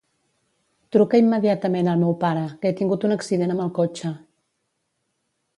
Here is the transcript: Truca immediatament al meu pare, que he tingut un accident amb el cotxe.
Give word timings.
Truca 0.95 1.19
immediatament 1.23 1.91
al 1.93 2.01
meu 2.05 2.15
pare, 2.25 2.47
que 2.63 2.71
he 2.71 2.79
tingut 2.81 3.07
un 3.11 3.15
accident 3.19 3.55
amb 3.57 3.65
el 3.67 3.73
cotxe. 3.81 4.15